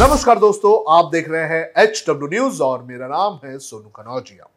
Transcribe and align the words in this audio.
नमस्कार 0.00 0.38
दोस्तों, 0.38 0.72
आप 0.96 1.08
देख 1.12 1.28
रहे 1.28 1.46
हैं 1.48 1.82
एच 1.82 2.04
डब्ल्यू 2.08 2.28
न्यूज़ 2.30 2.60
और 2.62 2.82
मेरा 2.82 3.06
नाम 3.08 3.38
है 3.44 3.58
सोनू 3.58 3.88
कनौजिया। 3.90 4.48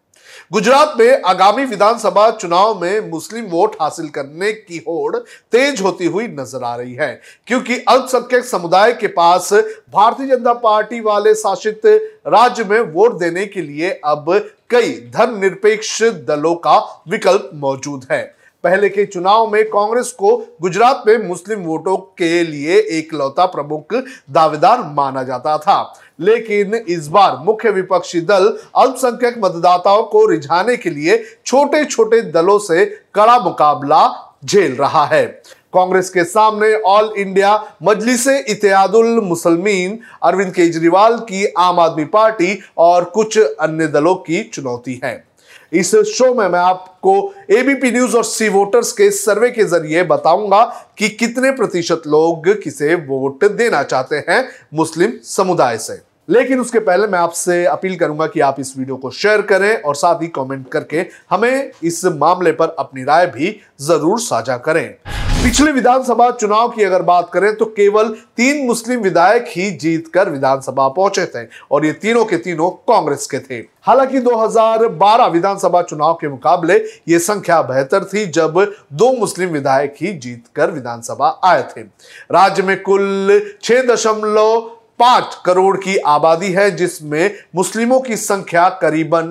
गुजरात 0.51 0.93
में 0.97 1.21
आगामी 1.21 1.63
विधानसभा 1.65 2.29
चुनाव 2.31 2.81
में 2.81 3.09
मुस्लिम 3.09 3.45
वोट 3.51 3.75
हासिल 3.81 4.09
करने 4.09 4.51
की 4.51 4.77
होड़ 4.87 5.15
तेज 5.15 5.81
होती 5.81 6.05
हुई 6.07 6.27
नज़र 6.29 6.63
आ 6.63 6.75
रही 6.75 6.93
है, 6.93 7.21
क्योंकि 7.47 7.77
अल्पसंख्यक 7.79 8.45
समुदाय 8.45 8.93
के 8.93 9.07
पास 9.09 9.51
भारतीय 9.53 10.27
जनता 10.27 10.53
पार्टी 10.59 10.99
वाले 11.01 11.33
शासित 11.35 11.85
राज्य 12.27 12.63
में 12.63 12.79
वोट 12.81 13.17
देने 13.19 13.45
के 13.45 13.61
लिए 13.61 13.89
अब 14.05 14.29
कई 14.69 14.93
धर्मनिरपेक्ष 15.15 16.01
दलों 16.27 16.53
का 16.57 16.77
विकल्प 17.09 17.49
मौजूद 17.55 18.05
है। 18.11 18.21
पहले 18.63 18.89
के 18.89 19.05
चुनाव 19.05 19.51
में 19.51 19.63
कांग्रेस 19.65 20.11
को 20.11 20.35
गुजरात 20.61 21.03
में 21.07 21.27
मुस्लिम 21.27 21.59
वोटों 21.59 21.97
के 21.97 22.43
लिए 22.43 22.77
एक 22.79 23.13
लौता 23.13 23.45
प्रमुख 23.45 23.93
दावेदार 24.31 24.81
माना 24.81 25.23
जाता 25.23 25.57
था। 25.57 25.99
लेकिन 26.19 26.75
इस 26.75 27.07
बार 27.07 27.37
मुख्य 27.37 27.69
विपक्षी 27.69 28.21
दल 28.21 28.57
अल्पसंख्यक 28.75 29.35
मतदाताओं 29.37 30.03
को 30.03 30.25
रिझाने 30.25 30.75
के 30.77 30.89
लिए 30.89 31.23
छोटे 31.45 31.85
छोटे 31.85 32.21
दलों 32.21 32.59
से 32.59 32.85
कड़ा 32.85 33.39
मुकाबला 33.39 34.33
झेल 34.45 34.75
रहा 34.75 35.05
है। 35.05 35.25
कांग्रेस 35.73 36.09
के 36.09 36.23
सामने 36.23 36.73
ऑल 36.75 37.13
इंडिया 37.17 37.75
मजलिस 37.83 38.27
इतियादुल 38.27 39.19
मुसलमीन, 39.19 39.99
अरविंद 40.23 40.53
केजरीवाल 40.53 41.17
की 41.17 41.45
आम 41.57 41.79
आदमी 41.79 42.05
पार्टी 42.05 42.59
और 42.77 43.03
कुछ 43.03 43.39
अन्य 43.39 43.87
दलों 43.87 44.15
की 44.15 44.43
चुनौती 44.43 44.99
है। 45.03 45.30
इस 45.71 45.95
शो 46.07 46.33
में 46.33 46.47
मैं 46.47 46.59
आपको 46.59 47.13
एबीपी 47.49 47.91
न्यूज़ 47.91 48.15
और 48.17 48.23
सी 48.23 48.47
वोटर्स 48.49 48.91
के 48.91 49.09
सर्वे 49.11 49.49
के 49.49 49.63
ज़रिए 49.63 50.03
बताऊँगा 50.03 50.63
कि 50.97 51.09
कितने 51.09 51.51
प्रतिशत 51.51 52.03
लोग 52.07 52.47
किसे 52.63 52.95
वोट 52.95 53.45
देना 53.51 53.83
चाहते 53.83 54.15
हैं 54.29 54.43
मुस्लिम 54.73 55.13
समुदाय 55.25 55.77
से। 55.77 56.01
लेकिन 56.29 56.59
उसके 56.59 56.79
पहले 56.79 57.07
मैं 57.07 57.19
आपसे 57.19 57.63
अपील 57.65 57.95
करूँगा 57.95 58.27
कि 58.27 58.39
आप 58.39 58.59
इस 58.59 58.73
वीडियो 58.77 58.95
को 58.95 59.11
शेयर 59.11 59.41
करें 59.43 59.75
और 59.75 59.95
साथ 59.95 60.21
ही 60.21 60.27
कमेंट 60.35 60.67
करके 60.71 61.05
हमें 61.29 61.71
इस 61.83 62.03
मामले 62.05 62.51
पर 62.51 62.75
अपनी 62.79 63.03
राय 63.03 63.27
भी 63.27 63.55
ज़रूर 63.81 64.19
साझा 64.19 64.57
करें। 64.57 65.10
पिछले 65.43 65.71
विधानसभा 65.71 66.29
चुनाव 66.31 66.69
की 66.69 66.83
अगर 66.83 67.01
बात 67.01 67.29
करें 67.33 67.55
तो 67.57 67.65
केवल 67.67 68.09
तीन 68.37 68.65
मुस्लिम 68.67 68.99
विधायक 69.01 69.45
ही 69.47 69.69
जीतकर 69.71 70.29
विधानसभा 70.29 70.87
पहुँचे 70.87 71.25
थे 71.25 71.45
और 71.71 71.85
ये 71.85 71.91
तीनों 71.93 72.25
के 72.25 72.37
तीनों 72.37 72.69
कांग्रेस 72.69 73.25
के 73.27 73.39
थे। 73.39 73.55
हालाँकि 73.83 74.19
2012 74.21 75.31
विधानसभा 75.31 75.81
चुनाव 75.81 76.13
के 76.13 76.27
मुकाबले 76.29 76.75
ये 77.07 77.19
संख्या 77.19 77.61
बेहतर 77.61 78.03
थी 78.03 78.25
जब 78.27 78.59
दो 78.93 79.11
मुस्लिम 79.11 79.49
विधायक 79.49 79.95
ही 80.01 80.13
जीतकर 80.13 80.71
विधानसभा 80.71 81.29
आए 81.43 81.63
थे। 81.71 81.81
राज्य 81.81 82.63
में 82.63 82.81
कुल 82.83 83.41
छह 83.63 83.81
दशमलव 83.83 84.69
पाँच 85.01 85.37
करोड़ 85.45 85.77
की 85.77 85.97
आबादी 85.97 86.51
है, 86.51 86.71
जिसमें 86.71 87.35
मुस्लिमों 87.55 87.99
की 87.99 88.15
संख्या 88.15 88.69
करीबन 88.69 89.23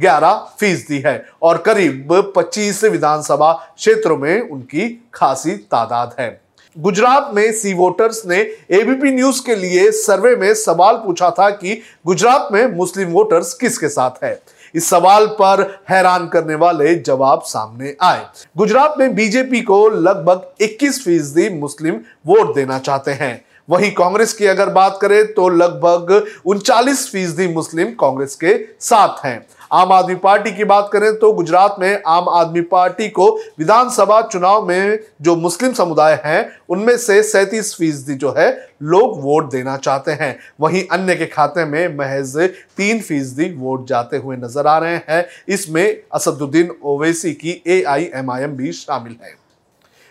11 0.00 0.32
फ़ीसदी 0.60 0.98
है 0.98 1.26
और 1.42 1.58
करीब 1.58 2.32
25 2.36 2.84
विधानसभा 2.84 3.74
क्षेत्रों 3.76 4.18
में 4.18 4.50
उनकी 4.50 5.08
खासी 5.14 5.50
तादाद 5.50 6.16
है। 6.20 6.40
गुजरात 6.78 7.30
में 7.34 7.52
सी 7.52 7.74
वोटर्स 7.74 8.22
ने 8.26 8.36
एबीपी 8.70 9.10
न्यूज़ 9.10 9.42
के 9.46 9.54
लिए 9.54 9.90
सर्वे 9.90 10.36
में 10.36 10.54
सवाल 10.54 10.96
पूछा 10.96 11.30
था 11.30 11.50
कि 11.50 11.82
गुजरात 12.06 12.48
में 12.52 12.66
मुस्लिम 12.66 13.08
वोटर्स 13.08 13.54
किसके 13.54 13.88
साथ 13.88 14.24
है। 14.24 14.42
इस 14.74 14.90
सवाल 14.90 15.26
पर 15.26 15.80
हैरान 15.90 16.28
करने 16.28 16.54
वाले 16.54 16.94
जवाब 16.94 17.42
सामने 17.42 17.96
आए। 18.02 18.26
गुजरात 18.56 18.94
में 18.98 19.14
बीजेपी 19.14 19.60
को 19.60 19.88
लगभग 19.88 20.50
21 20.60 21.04
फ़ीसदी 21.04 21.48
मुस्लिम 21.50 21.94
वोट 22.26 22.54
देना 22.54 22.78
चाहते 22.78 23.10
हैं। 23.10 23.47
वहीं 23.68 23.90
कांग्रेस 23.90 24.32
की 24.32 24.46
अगर 24.46 24.68
बात 24.70 24.98
करें 25.02 25.32
तो 25.34 25.48
लगभग 25.48 26.26
उनचालीस 26.46 27.10
फ़ीसदी 27.12 27.46
मुस्लिम 27.48 27.90
कांग्रेस 28.00 28.34
के 28.34 28.56
साथ 28.80 29.24
हैं। 29.24 29.46
आम 29.72 29.92
आदमी 29.92 30.14
पार्टी 30.14 30.50
की 30.50 30.64
बात 30.64 30.88
करें 30.92 31.14
तो 31.18 31.32
गुजरात 31.32 31.76
में 31.80 32.02
आम 32.06 32.28
आदमी 32.28 32.60
पार्टी 32.60 33.08
को 33.08 33.28
विधानसभा 33.58 34.20
चुनाव 34.22 34.66
में 34.66 34.98
जो 35.22 35.34
मुस्लिम 35.36 35.72
समुदाय 35.72 36.14
हैं, 36.24 36.50
उनमें 36.68 36.96
से 36.96 37.22
सैंतीस 37.22 37.74
फ़ीसदी 37.74 38.14
जो 38.14 38.34
है, 38.38 38.50
लोग 38.82 39.20
वोट 39.22 39.50
देना 39.50 39.76
चाहते 39.76 40.12
हैं। 40.12 40.38
वहीं 40.60 40.82
अन्य 40.92 41.16
के 41.16 41.26
खाते 41.26 41.64
में 41.64 41.96
महज 41.96 42.36
तीन 42.76 43.00
फ़ीसदी 43.00 43.50
वोट 43.54 43.86
जाते 43.86 44.16
हुए 44.16 44.36
नज़र 44.36 44.66
आ 44.66 44.78
रहे 44.78 44.96
हैं। 45.08 45.24
इसमें 45.48 46.00
असदुद्दीन 46.14 46.70
ओवैसी 46.84 47.32
की 47.34 47.62
एआईएमआईएम 47.66 48.56
भी 48.56 48.72
शामिल 48.72 49.16
है। 49.22 49.36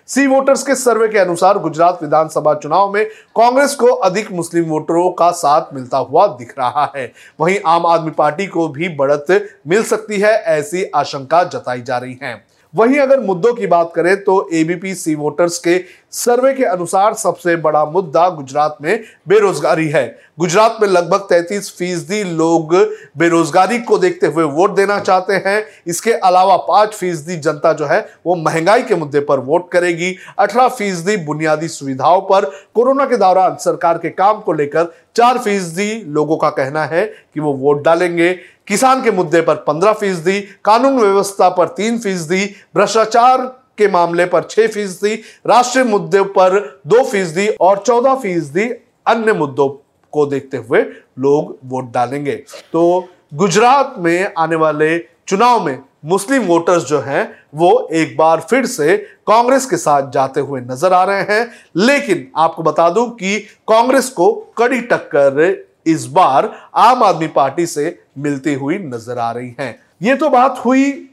सी 0.10 0.26
वोटर्स 0.28 0.62
के 0.64 0.76
सर्वे 0.76 1.08
के 1.08 1.20
अनुसार 1.20 1.58
गुजरात 1.60 2.00
विधानसभा 2.02 2.54
चुनाव 2.54 2.94
में 2.94 3.06
कांग्रेस 3.36 3.74
को 3.76 3.88
अधिक 3.88 4.32
मुस्लिम 4.32 4.66
वोटरों 4.66 5.10
का 5.12 5.32
साथ 5.32 5.74
मिलता 5.74 5.98
हुआ 5.98 6.28
दिख 6.28 6.54
रहा 6.60 6.92
है। 6.96 7.12
वहीं 7.40 7.58
आम 7.66 7.86
आदमी 7.86 8.12
पार्टी 8.12 8.48
को 8.48 8.68
भी 8.68 8.90
बढ़त 8.90 9.26
मिल 9.68 9.84
सकती 9.84 10.20
है, 10.20 10.32
ऐसी 10.32 10.84
आशंका 10.96 11.44
जताई 11.44 11.82
जा 11.82 11.98
रही 11.98 12.18
है। 12.24 12.34
वहीं 12.76 12.98
अगर 13.00 13.20
मुद्दों 13.20 13.54
की 13.54 13.68
बात 13.68 13.92
करें 13.96 14.16
तो 14.24 14.50
एबीपी 14.54 14.94
सी 14.96 15.16
वोटर्स 15.16 15.58
के 15.60 15.78
सर्वे 16.12 16.54
के 16.54 16.64
अनुसार 16.64 17.14
सबसे 17.14 17.56
बड़ा 17.56 17.86
मुद्दा 17.86 18.30
गुजरात 18.30 18.78
में 18.82 19.04
बेरोजगारी 19.28 19.88
है। 19.90 20.20
गुजरात 20.40 20.78
में 20.82 20.88
लगभग 20.88 21.28
33 21.30 21.70
फ़ीसदी 21.78 22.24
लोग 22.24 22.76
बेरोजगारी 23.18 23.80
को 23.80 23.98
देखते 23.98 24.28
हुए 24.28 24.44
वोट 24.44 24.76
देना 24.76 25.00
चाहते 25.00 25.34
हैं। 25.34 25.64
इसके 25.88 26.14
अलावा 26.14 26.58
पाँच 26.58 26.94
फ़ीसदी 26.94 27.36
जनता 27.36 27.74
जो 27.74 27.86
है, 27.86 28.00
वो 28.26 28.36
महँगाई 28.36 28.82
के 28.82 28.96
मुद्दे 28.96 29.20
पर 29.20 29.40
वोट 29.40 29.72
करेगी। 29.72 30.16
अठारह 30.40 30.68
फ़ीसदी 30.68 31.18
बुनियादी 31.18 31.68
सुविधाओं 31.68 32.22
पर 32.22 32.46
कोरोना 32.76 33.06
के 33.06 33.18
दौरान 33.18 33.56
सरकार 33.56 33.98
के 33.98 34.10
काम 34.10 34.40
को 34.40 34.54
लेकर 34.54 34.84
चार 35.18 35.38
फ़ीसदी 35.38 35.94
लोगों 36.08 36.38
का 36.38 36.50
कहना 36.52 36.84
है 36.86 37.06
कि 37.06 37.40
वो 37.40 37.54
वोट 37.54 37.84
डालेंगे। 37.84 38.34
किसान 38.68 39.04
के 39.04 39.12
मुद्दे 39.12 39.42
पर 39.42 39.56
पंद्रह 39.58 39.94
फ़ीसदी, 39.94 40.40
कानून 40.66 41.00
व्यवस्था 41.00 41.50
पर 41.50 41.68
तीन 41.68 41.98
फ़ीसदी, 42.00 42.46
भ्रष्टाचार 42.76 43.46
के 43.78 43.88
मामले 43.88 44.26
पर 44.26 44.44
छह 44.44 44.68
फ़ीसदी, 44.68 45.16
राष्ट्रीय 45.48 45.86
मुद्दे 45.86 46.22
पर 46.38 46.60
दो 46.88 47.04
फ़ीसदी 47.04 47.48
और 47.50 47.78
चौदह 47.78 48.16
फ़ीसदी 48.16 48.70
अन्य 49.08 49.34
मुद्दों 49.34 49.70
को 50.14 50.26
देखते 50.26 50.58
हुए 50.58 50.82
लोग 51.20 51.58
वोट 51.66 51.92
डालेंगे। 51.94 52.36
तो 52.74 53.08
गुजरात 53.34 53.96
में 53.98 54.34
आने 54.38 54.56
वाले 54.56 54.98
चुनाव 55.28 55.66
में 55.66 55.78
मुस्लिम 56.06 56.44
वोटर्स 56.44 56.84
जो 56.84 57.00
हैं, 57.00 57.30
वो 57.56 57.88
एक 57.94 58.16
बार 58.18 58.40
फिर 58.50 58.66
से 58.66 58.96
कांग्रेस 59.28 59.66
के 59.66 59.78
साथ 59.78 60.12
जाते 60.12 60.40
हुए 60.40 60.60
नज़र 60.62 60.94
आ 60.94 61.04
रहे 61.04 61.22
हैं। 61.24 61.50
लेकिन 61.78 62.28
आपको 62.38 62.64
बता 62.64 62.90
दूँ 62.90 63.10
कि 63.12 63.40
कांग्रेस 63.68 64.10
को 64.10 64.32
कड़ी 64.58 64.80
टक्कर 64.84 65.66
इस 65.88 66.06
बार 66.08 66.52
आम 66.76 67.04
आदमी 67.04 67.28
पार्टी 67.30 67.66
से 67.66 68.00
मिलती 68.18 68.54
हुई 68.54 68.78
नज़र 68.78 69.20
आ 69.20 69.32
रही 69.32 69.54
है। 69.60 69.80
ये 70.02 70.16
तो 70.16 70.30
बात 70.30 70.62
हुई 70.66 71.10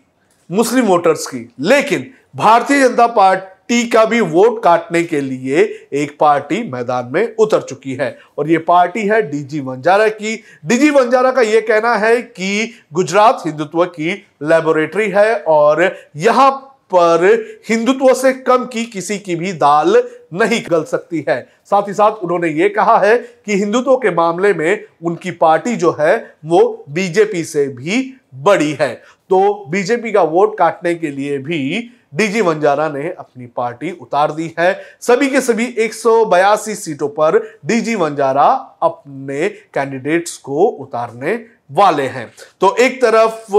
मुस्लिम 0.51 0.85
वोटर्स 0.85 1.27
की, 1.27 1.49
लेकिन 1.61 2.11
भारतीय 2.37 2.89
जनता 2.89 3.07
पार्टी 3.09 3.53
का 3.83 4.05
भी 4.05 4.21
वोट 4.21 4.63
काटने 4.63 5.03
के 5.03 5.21
लिए 5.21 5.87
एक 5.93 6.17
पार्टी 6.21 6.63
मैदान 6.71 7.11
में 7.13 7.37
उतर 7.37 7.61
चुकी 7.61 7.95
है। 7.95 8.19
और 8.39 8.51
ये 8.51 8.59
पार्टी 8.59 9.07
है 9.07 9.21
डीजी 9.31 9.61
वंजारा 9.61 10.09
की। 10.09 10.43
डीजी 10.67 10.91
वंजारा 10.91 11.31
का 11.31 11.43
यह 11.43 11.61
कहना 11.61 11.95
है 11.95 12.23
कि 12.23 12.71
गुजरात 12.93 13.43
हिंदुत्व 13.47 13.85
की 13.85 14.13
लेबोरेटरी 14.43 15.09
है 15.11 15.35
और 15.37 15.97
यहाँ 16.17 16.51
पर 16.95 17.25
हिंदुत्व 17.69 18.13
से 18.15 18.33
कम 18.33 18.65
की 18.65 18.85
किसी 18.85 19.19
की 19.19 19.37
भी 19.37 19.53
दाल 19.53 20.03
नहीं 20.33 20.61
गल 20.71 20.83
सकती 20.83 21.25
है। 21.29 21.47
साथ 21.65 21.89
ही 21.89 21.93
साथ 21.93 22.13
उन्होंने 22.13 22.49
ये 22.49 22.69
कहा 22.69 22.99
है 22.99 23.19
कि 23.19 23.55
हिंदुत्व 23.55 23.97
के 23.97 24.11
मामले 24.11 24.53
में 24.55 24.85
उनकी 25.05 25.31
पार्टी 25.31 25.77
जो 25.77 25.97
है 26.01 26.35
वो 26.45 26.85
बीजेपी 26.91 27.45
से 27.45 27.67
भी 27.69 28.15
बड़ी 28.35 28.73
है। 28.81 28.95
तो 29.31 29.67
बीजेपी 29.69 30.13
का 30.13 30.23
वोट 30.23 30.59
काटने 30.59 30.95
के 30.95 31.11
लिए 31.11 31.39
भी 31.39 31.91
डीजी 32.15 32.41
वंजारा 32.41 32.89
ने 32.89 33.09
अपनी 33.11 33.47
पार्टी 33.49 33.91
उतार 33.93 34.33
दी 34.33 34.53
है। 34.59 34.75
सभी 35.01 35.29
के 35.31 35.41
सभी 35.41 35.67
एक 35.79 35.95
सौ 35.95 36.25
बयासी 36.27 36.75
सीटों 36.75 37.09
पर 37.11 37.39
डीजी 37.67 37.95
वंजारा 37.95 38.47
अपने 38.83 39.49
कैंडिडेट्स 39.75 40.37
को 40.39 40.65
उतारने 40.65 41.35
वाले 41.73 42.07
हैं। 42.09 42.27
तो 42.61 42.75
एक 42.77 43.01
तरफ़ 43.03 43.55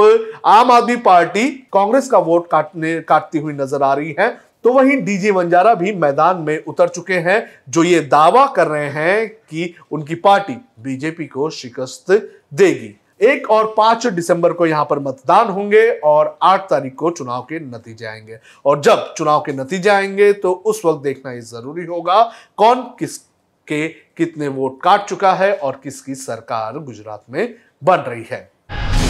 आम 0.48 0.72
आदमी 0.72 0.96
पार्टी 0.98 1.50
कांग्रेस 1.74 2.10
का 2.10 2.18
वोट 2.20 2.50
काटने, 2.50 3.00
काटती 3.02 3.38
हुई 3.38 3.54
नज़र 3.54 3.84
आ 3.84 3.94
रही 3.94 4.16
है 4.20 4.30
तो 4.66 4.72
वहीं 4.74 4.98
डीजी 5.06 5.32
वंजारा 5.32 5.74
भी 5.76 5.92
मैदान 5.94 6.38
में 6.38 6.64
उतर 6.64 6.88
चुके 6.88 7.14
हैं, 7.16 7.48
जो 7.70 7.84
ये 7.84 8.00
दावा 8.04 8.46
कर 8.56 8.68
रहे 8.68 8.90
हैं 8.92 9.28
कि 9.28 9.74
उनकी 9.92 10.16
पार्टी 10.18 10.54
बीजेपी 10.80 11.26
को 11.26 11.50
शिकस्त 11.52 12.12
देगी। 12.54 12.96
एक 13.20 13.50
और 13.52 13.74
पाँच 13.78 14.06
दिसंबर 14.08 14.54
को 14.54 14.66
यहाँ 14.66 14.86
पर 14.86 15.00
मतदान 15.00 15.50
होंगे 15.50 15.90
और 16.06 16.38
आठ 16.44 16.70
तारीख 16.70 16.96
को 16.96 17.12
चुनाव 17.12 17.42
के 17.42 17.60
नतीजे 17.60 18.06
आएँगे। 18.06 18.40
और 18.66 18.82
जब 18.82 19.14
चुनाव 19.18 19.42
के 19.42 19.54
नतीजे 19.54 19.90
आएँगे 19.90 20.32
तो 20.34 20.52
उस 20.52 20.82
वक्त 20.86 21.04
देखना 21.04 21.32
ये 21.32 21.42
ज़रूरी 21.44 21.86
होगा 21.86 22.22
कौन 22.58 22.82
किसके 23.00 23.88
कितने 23.88 24.48
वोट 24.50 24.82
काट 24.84 25.08
चुका 25.10 25.34
है 25.34 25.54
और 25.56 25.80
किसकी 25.84 26.16
सरकार 26.16 26.80
गुजरात 26.80 27.24
में 27.30 27.56
बन 27.84 28.04
रही 28.08 28.26
है। 28.32 28.40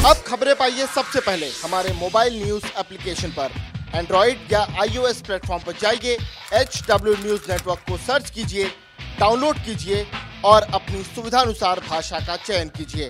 अब 0.05 0.15
खबरें 0.25 0.55
पाइए 0.55 0.85
सबसे 0.85 1.19
पहले 1.21 1.49
हमारे 1.55 1.93
मोबाइल 1.93 2.43
न्यूज़ 2.43 2.65
एप्लीकेशन 2.79 3.29
पर। 3.31 3.51
एंड्रॉइड 3.95 4.51
या 4.51 4.59
आईओएस 4.81 5.21
प्लेटफॉर्म 5.21 5.63
पर 5.63 5.73
जाइए 5.81 6.17
एच 6.53 6.81
डब्ल्यू 6.89 7.13
न्यूज़ 7.15 7.51
नेटवर्क 7.51 7.79
को 7.89 7.97
सर्च 7.99 8.29
कीजिए, 8.29 8.65
डाउनलोड 9.19 9.55
कीजिए 9.57 10.05
और 10.45 10.61
अपनी 10.73 11.03
सुविधानुसार 11.05 11.79
भाषा 11.89 12.19
का 12.19 12.35
चयन 12.37 12.69
कीजिए। 12.77 13.09